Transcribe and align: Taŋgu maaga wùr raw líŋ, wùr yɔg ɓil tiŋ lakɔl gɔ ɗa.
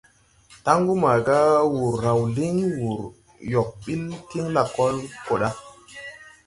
Taŋgu 0.63 0.93
maaga 1.03 1.37
wùr 1.75 1.93
raw 2.03 2.19
líŋ, 2.35 2.55
wùr 2.81 3.01
yɔg 3.51 3.67
ɓil 3.83 4.03
tiŋ 4.29 4.45
lakɔl 4.55 4.95
gɔ 5.25 5.35
ɗa. 5.41 5.49